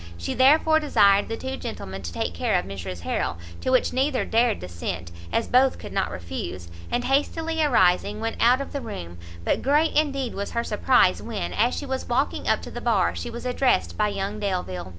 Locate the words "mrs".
2.65-3.01